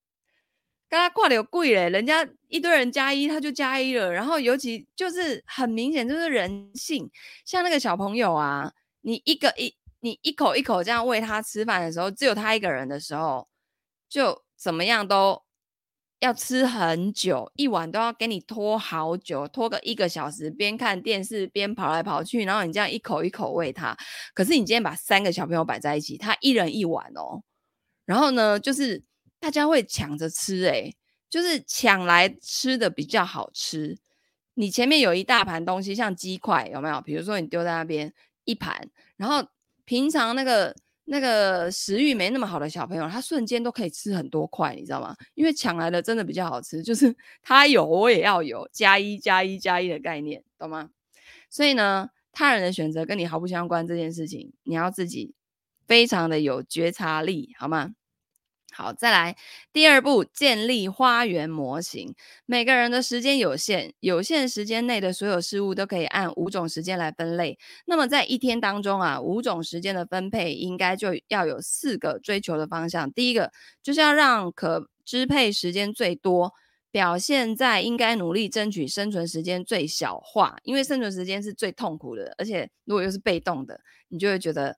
[0.90, 4.12] 跟他挂的有贵嘞，人家一堆人加一，他就加一了。
[4.12, 7.10] 然后尤其就是很明显就是人性，
[7.46, 13.48] 像那个小朋友啊，你一个一你一口一口这样喂他吃饭的时候，只有他一个人的时候。
[14.08, 15.40] 就怎么样都
[16.18, 23.96] 要吃很久，一碗都要给你拖好久，拖个一个小时，边看电视边跑来跑去，然后你这样一口一口喂他。
[24.34, 27.44] 可是你今天把三个小朋友摆在一起，他一人一碗哦，
[28.04, 29.00] 然后呢，就是
[29.40, 30.94] 大家会抢着吃，诶，
[31.28, 33.98] 就是抢来吃的比较好吃。
[34.54, 37.00] 你前面有一大盘东西，像鸡块，有没有？
[37.00, 38.12] 比如说你丢在那边
[38.44, 39.44] 一盘，然后
[39.84, 40.76] 平常那个。
[41.06, 45.12] 那个食欲没那么好的小朋友，他瞬间都可以吃很多块，你知道吗？
[45.34, 47.12] 因为抢来的真的比较好吃，就是
[47.42, 50.90] 他有我也要有，加一加一加一的概念，懂吗？
[51.50, 55.34] 所以呢，他人的选择跟你毫不相关这件事情，你要自己
[55.84, 57.92] 非常的有觉察力，好吗？
[58.72, 59.36] 好，再来
[59.72, 62.14] 第二步，建立花园模型。
[62.46, 67.58] 每个人的时间有限，有限时间内的所有事物都可以按五种时间来分类。
[67.86, 73.12] 那么在一天当中啊，五种时间的分配应该就要有四个追求的方向。
[73.12, 73.50] 第一个
[73.82, 76.52] 就是要让可支配时间最多，
[76.92, 84.76] 表现在应该努力争取生存时间最小化，因为生存时间是最痛苦的，而且如果又是被动的，你就会觉得。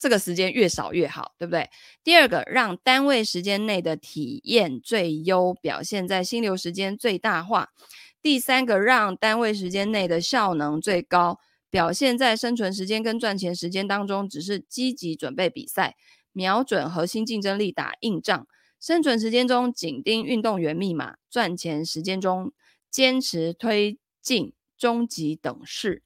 [0.00, 1.68] 这个时间越少越好，对不对？
[2.02, 7.68] 第二个，让单位时间内的体验最优，表现在心流时间最大化。
[8.22, 11.38] 第三个，让单位时间内的效能最高，
[11.68, 15.96] 表现在生存时间跟赚钱时间当中，只是积极准备比赛，
[16.32, 18.46] 瞄准核心竞争力打硬仗。
[18.80, 22.52] 生存时间中紧盯运动员密码，赚钱时间中
[22.90, 26.02] 坚持推进终极等式。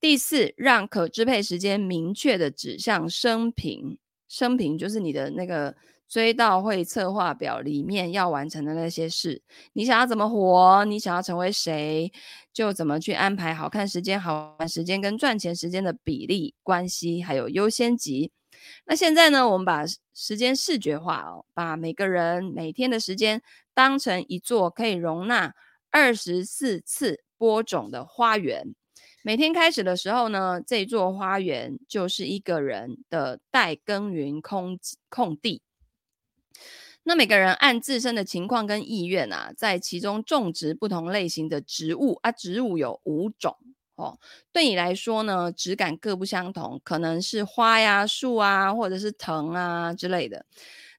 [0.00, 3.98] 第四，让可支配时间明确的指向生平。
[4.28, 5.74] 生平就是你的那个
[6.08, 9.42] 追悼会策划表里面要完成的那些事。
[9.72, 10.84] 你想要怎么活？
[10.84, 12.12] 你想要成为谁？
[12.52, 18.30] 就怎么去安排好看时间、好玩时间跟赚钱时间的比例关系，还有优先级。
[18.86, 19.84] 那现在呢，我们把
[20.14, 23.42] 时间视觉化哦，把每个人每天的时间
[23.74, 25.54] 当成一座可以容纳
[25.90, 28.74] 二十四次播种的花园。
[29.28, 34.78] 每天开始的时候呢，这座花园就是一个人的待耕耘空
[35.10, 35.60] 空地。
[37.02, 43.54] 那每个人按自身的情况跟意愿啊，在其中种植不同类型的植物啊，植物有五种
[43.96, 44.18] 哦。
[44.50, 50.46] 对你来说呢，质感各不相同，可能是花呀、树啊，或者是藤啊之类的。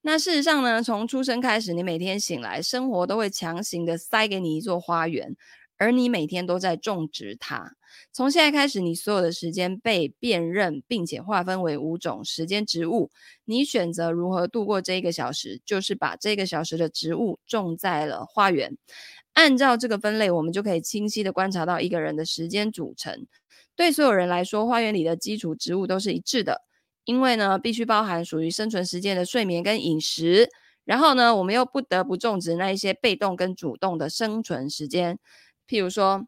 [0.04, 5.36] 那事实上呢，从出生开始，你每天醒来，生活都会强行的塞给你一座花园。
[5.82, 7.78] 而你每天都在种植它。
[8.12, 13.10] 从现在开始，你所有的时间被辨认，并且划分为五种时间植物。
[13.46, 18.78] 你选择如何度过这一个小时，就是把这个小时的植物种在了花园。
[19.34, 23.28] 按照这个分类，我们就可以清晰地观察到一个人的时间组成。
[23.76, 26.62] 对所有人来说，花园里的基础植物都是一致的，
[27.06, 30.50] 因为呢，必须包含属于生存时间的睡眠跟饮食。
[30.84, 35.20] 然后呢，我们又不得不种植那一些被动跟主动的生存时间。
[35.68, 36.26] 譬如说，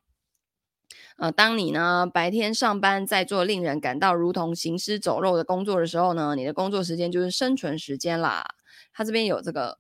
[1.22, 8.56] 呃，当你呢白天上班在做令人感到如同行尸走肉的工作的时候呢，你的工作时间就是生存时间啦。
[8.92, 9.78] 它这边有这个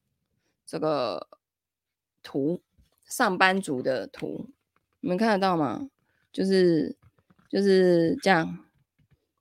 [0.68, 1.28] 这个
[2.22, 2.62] 图，
[3.06, 4.52] 上班族的图，
[5.00, 5.90] 你们看得到吗？
[6.32, 6.96] 就是
[7.50, 8.60] 就是这样，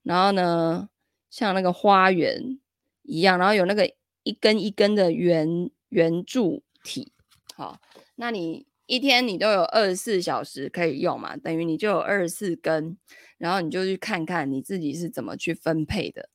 [0.02, 0.88] 然后呢，
[1.28, 2.58] 像那个花园
[3.02, 3.92] 一样，然后有那个
[4.22, 7.12] 一根一根的圆圆柱体。
[7.54, 7.78] 好，
[8.14, 8.69] 那你。
[8.90, 12.96] 一天你都有二十四小时可以用嘛，等于你就有二十四根，
[13.38, 16.28] 然后你就去看看你自己是怎么去分配的。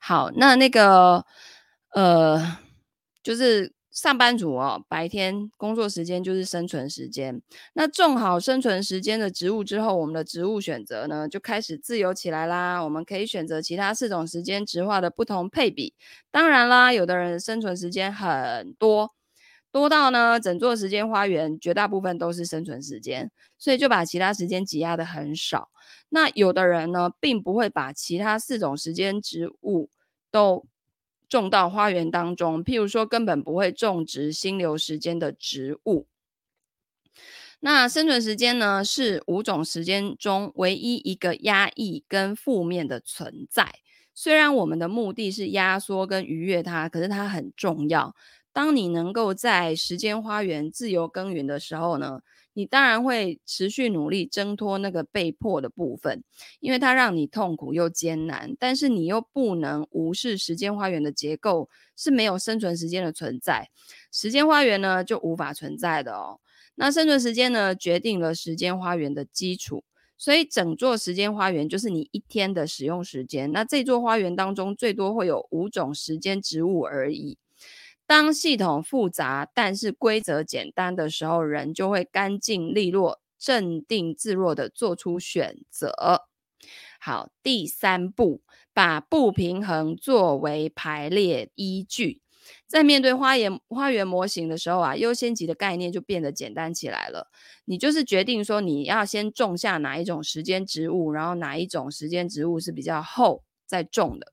[0.00, 1.26] 好，那那个
[1.92, 2.56] 呃，
[3.22, 7.42] 就是上班族哦，白天工作时间就是生存时间。
[7.74, 12.82] 那种好生存时间的植物之后，我们的植物选择呢就开始自由起来啦。
[12.82, 15.92] 我们可以选择其他四种时间植化的不同配比。
[16.30, 19.12] 当然啦，有的人生存时间很多。
[19.70, 25.70] 多到呢，整座时间花园绝大部分都是生存时间，所以就把其他时间挤压得很少。
[26.08, 29.90] 那有的人呢，并不会把其他四种时间植物
[30.30, 30.66] 都
[31.28, 36.06] 种到花园当中，譬如说根本不会种植心流时间的植物。
[37.60, 43.74] 那生存时间呢，是五种时间中唯一一个压抑跟负面的存在。
[44.14, 48.14] 虽然我们的目的是压缩跟愉悦它，可是它很重要。
[48.52, 52.20] 当你能够在时间花园自由耕耘的时候呢，
[52.54, 56.24] 你当然会持续努力挣脱那个被迫的部分，
[56.58, 58.56] 因为它让你痛苦又艰难。
[58.58, 63.68] 但是你又不能无视时间花园的结构是没有生存时间的存在，
[64.12, 66.40] 时间花园呢就无法存在的哦。
[66.74, 69.84] 那生存时间呢决定了时间花园的基础，
[70.16, 73.52] 所以整座时间花园就是你一天的使用时间。
[73.52, 77.36] 那这座花园当中最多会有五种时间植物而已。
[78.08, 86.22] 当系统复杂，但是规则简单的时候，人就会干净利落、镇定自若地做出选择。
[86.98, 88.40] 好，第三步，
[88.72, 92.22] 把不平衡作为排列依据。
[92.66, 97.28] 在面对花园花园模型的时候啊，优先级的概念就变得简单起来了。
[97.66, 104.32] 你就是决定说，你要先种下哪一种时间植物，然后哪一种时间植物是比较后再种的。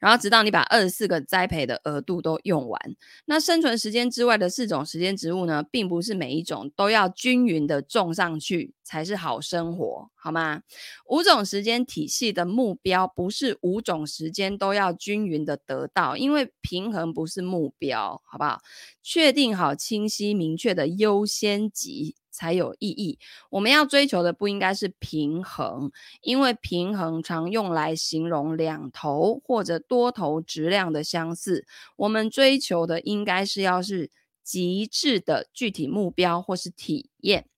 [0.00, 2.80] 然后直到你把二十四个栽培的额度都用完。
[3.26, 10.62] 那生存时间之外的四种时间植物呢，并不是每一种都要均匀的种上去才是好生活，好吗？
[11.06, 18.60] 五种时间体系的目标不是五种时间都要均匀的得到，因为平衡不是目标，好不好？
[19.02, 22.14] 确定好清晰明确的优先级。
[22.38, 23.18] 才有意义。
[23.50, 31.66] 我们要追求的不应该是平衡，因为平衡常用来形容两头或者多头质量的相似。
[31.96, 34.12] 我们追求的应该是要是
[34.44, 37.48] 极致的具体目标或是体验，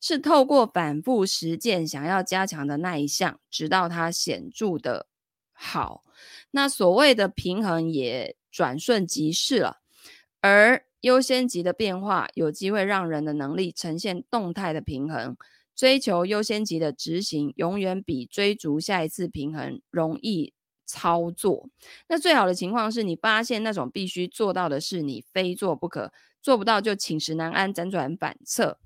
[0.00, 5.08] 是透过反复实践想要加强的那一项，直到它显著的
[5.52, 6.04] 好。
[6.52, 9.78] 那所谓的平衡也转瞬即逝了，
[10.40, 10.87] 而。
[11.00, 15.36] 优先级的变化有机会让人的能力呈现动态的平衡，
[15.76, 20.52] 追求优先级的执行永远比追逐下一次平衡容易
[20.84, 21.68] 操作。
[22.08, 28.78] 那最好的情况是你发现那种必须做到的事你非做不可，做不到就寝食难安，辗转反侧。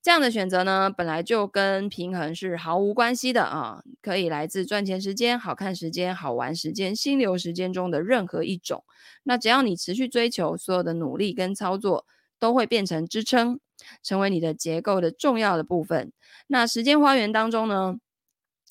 [0.00, 8.84] 这样的选择呢，本来就跟平衡是毫无关系的啊，可以来自赚钱时间、好看时间、好玩时间、心流时间中的任何一种。
[9.24, 12.06] 那只要你持续追求，所有的努力跟操作
[12.38, 13.58] 都会变成支撑，
[14.02, 16.12] 成为你的结构的重要的部分。
[16.46, 17.96] 那时间花园当中呢，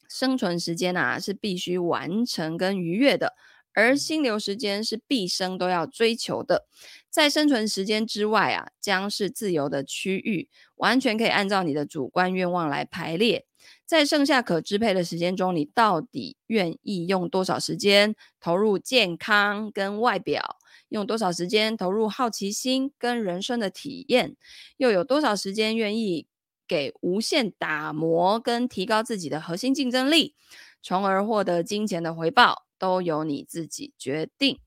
[0.09, 3.33] 生存时间啊是必须完成跟愉悦的。
[3.77, 6.65] 而心流时间是毕生都要追求的，
[7.11, 13.45] 在生存时间之外啊，将是自由的区域，完全可以按照你的主观愿望来排列。
[13.85, 20.57] 在剩下可支配的时间中，你到底愿意用多少时间投入健康跟外表？
[20.89, 24.35] 用多少时间投入好奇心跟人生的体验？
[24.77, 26.25] 又有多少时间愿意
[26.67, 30.33] 给无限打磨跟提高自己的核心竞争力，
[30.81, 32.66] 从而获得金钱的回报？
[32.77, 34.59] 都由你自己决定。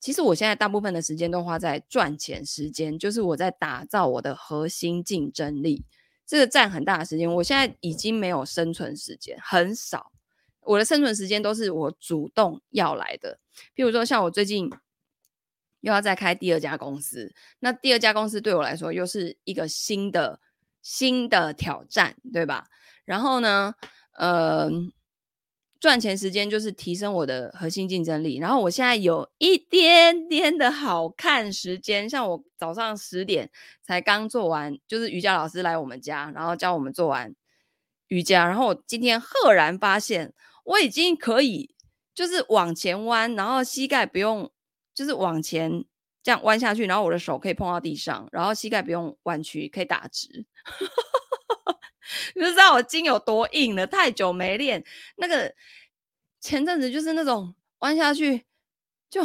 [0.00, 5.82] 其实我现在大部分的时间都花在赚钱时间，就是我在打造我的核心竞争力，
[6.26, 7.32] 这个占很大的时间。
[7.36, 10.12] 我现在已经没有生存时间，很少。
[10.60, 13.38] 我的生存时间都是我主动要来的。
[13.74, 14.70] 譬如说，像我最近
[15.80, 20.38] 又要再开第二家公司，那第二家公司对我来说又是一个新的
[20.82, 22.66] 新的挑战，对吧？
[23.06, 23.74] 然后呢，
[24.18, 24.70] 呃。
[25.84, 33.50] 赚钱时间就是提升我的核心竞争力，然后我现在有一点点的好看时间，像我早上十点
[33.82, 37.34] 才刚做完，就是瑜伽老师来我们家，然后教我们做完
[38.08, 40.32] 瑜伽，然后我今天赫然发现
[40.64, 41.74] 我已经可以
[42.14, 44.50] 就是往前弯，然后膝盖不用
[44.94, 45.84] 就是往前
[46.22, 50.46] 这样弯下去，然后我的手可以碰到地上，然后膝盖不用弯曲，可以打直。
[52.34, 54.84] 你就知道我筋有多硬了，太久没练。
[55.16, 55.54] 那个
[56.40, 58.44] 前阵子就是那种弯下去
[59.10, 59.22] 就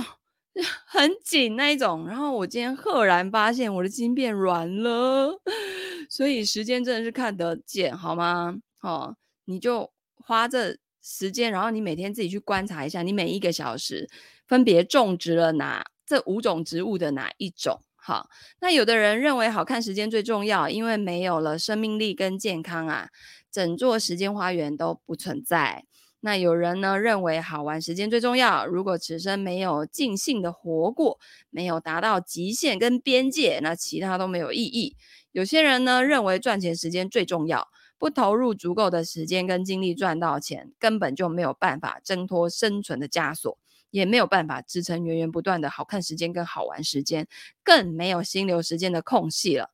[0.86, 5.40] 很紧那一种，然后我今天赫然发现我的筋变软了。
[6.10, 8.58] 所以时间真的是看得见，好吗？
[8.82, 9.16] 哦，
[9.46, 14.10] 你就花这时间，然后你每天自己去观察一下，你每一个小时
[14.48, 17.82] 分别种植了哪这五种植物的哪一种。
[18.10, 18.28] 好，
[18.60, 23.10] 那有的人认为好看时间最重要，因为没有了生命力跟健康啊，
[23.52, 25.86] 整座时间花园都不存在。
[26.22, 31.20] 那有人呢认为好玩时间最重要，如果此生没有尽兴的活过，
[31.52, 34.96] 没有达到极限跟边界，那其他都没有意义。
[35.32, 37.68] 有些人呢认为赚钱时间最重要，
[38.00, 43.60] 不投入足够的时间跟精力赚到钱，根本就没有办法挣脱生存的枷锁。
[43.92, 47.28] 也没有办法支撑源源不断的好看时间跟好玩时间，
[47.64, 49.72] 更没有心流时间的空隙了。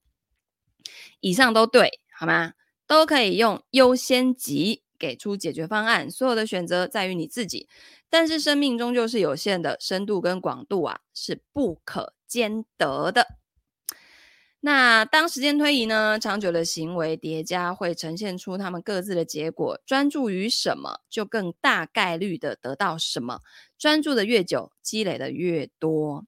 [1.19, 2.53] 以上都对，好吗？
[2.87, 7.67] 都可以用优先级给出解决方案，所有的选择在于你自己。
[8.09, 13.39] 但是生命终究是有限的，深度跟广度啊是不可兼得的。
[14.65, 19.79] 那当时间推移呢，长久的行为叠加会呈现出他们各自的结果。
[19.85, 23.41] 专注于什么，就更大概率的得到什么。
[23.77, 26.25] 专注的越久，积累的越多，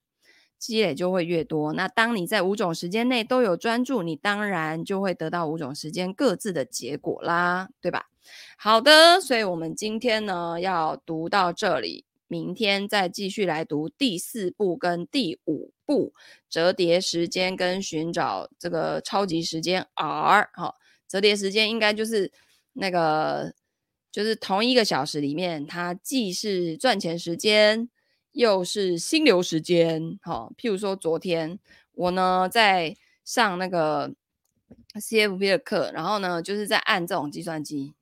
[0.60, 1.74] 积累就会越多。
[1.74, 8.06] 那当你在五种时间内都有专注，你当然就会得到五种时间各自的结果啦，对吧？
[8.56, 12.06] 好的，所以我们今天呢要读到这里。
[12.28, 16.14] 明天再继续来读第四部跟第五部
[16.50, 20.76] 折叠时间跟寻找这个超级时间 R 哈，
[21.08, 22.32] 折叠时间应该就是
[22.74, 23.54] 那个
[24.12, 27.90] 就是同一个小时里面，它既是赚钱时间
[28.34, 30.52] 又是心流时间哈。
[30.58, 31.58] 譬如说昨天
[31.94, 34.14] 我呢在上那个
[34.96, 37.94] CFP 的课，然后呢就是在按这种计算机。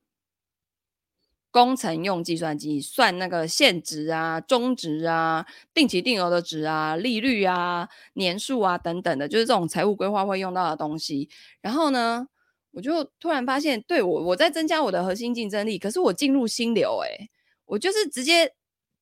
[1.56, 11.30] 工程用计算机算那个现值啊、终值啊、定期定额的值啊、利率啊、年数啊等等的，就是这种财务规划会用到的东西。
[11.62, 12.28] 然后呢，
[12.72, 17.30] 我就突然发现，对，我我在增加我的核心竞争力，可是我进入心流，诶，
[17.64, 18.52] 我就是直接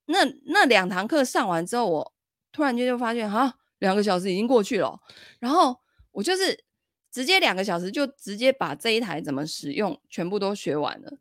[0.06, 2.14] 那那两堂课上完之后，我
[2.52, 5.00] 突然间就发现，哈，两个小时已经过去了，
[5.40, 5.76] 然后
[6.12, 6.64] 我就是。
[7.14, 11.20] 直接两个小时就直接把这一台怎么使用全部都学完了，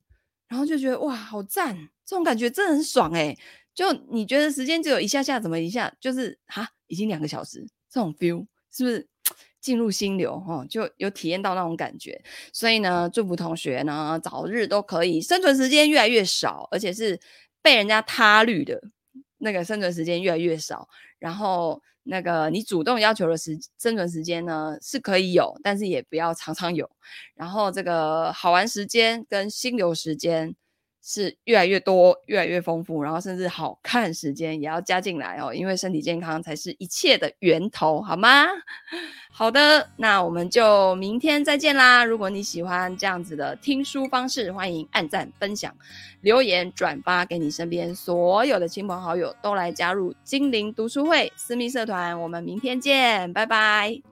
[0.52, 1.74] 然后就觉得哇，好赞！
[2.04, 3.38] 这种感觉真的很爽诶。
[3.74, 9.08] 就你觉得时间只有一下下，怎么一下就是哈，已经两个小时，这种 feel 是不是
[9.62, 10.66] 进入心流哦？
[10.68, 12.22] 就有体验到那种感觉。
[12.52, 17.18] 所以呢，祝福同学呢早日都可以生存时间越来越少，而且是
[17.62, 18.78] 被人家他律的
[19.38, 20.86] 那个生存时间越来越少，
[21.22, 21.80] 然后。
[22.04, 26.90] 那个你主动要求的时生存时间呢，是可以有，但是也不要常常有。
[27.36, 30.52] 然后这个好玩时间跟心流时间
[31.02, 38.46] 是越来越多、越来越丰富，然后甚至好看时间也要加进来哦，因为身体健康才是一切的源头，好吗？
[39.30, 42.04] 好的，那我们就明天再见啦！
[42.04, 45.74] 如果你喜欢这样子的听书方式，欢迎按赞、分享、
[46.20, 52.20] 留言、转发给你身边所有的亲朋好友，都来加入精灵读书会私密社团。
[52.20, 54.11] 我们明天见，拜拜。